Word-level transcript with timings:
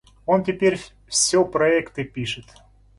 Он 0.25 0.43
теперь 0.43 0.79
всё 1.05 1.45
проекты 1.45 2.03
пишет. 2.05 2.45